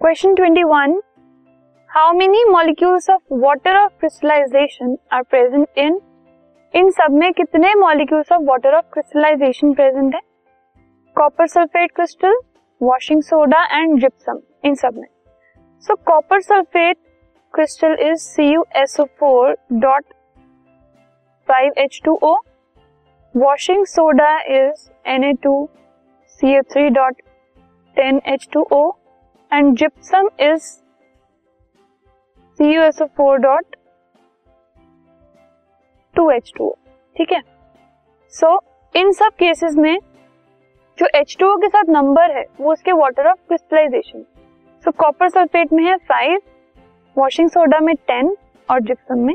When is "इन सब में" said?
6.74-7.32, 14.64-15.08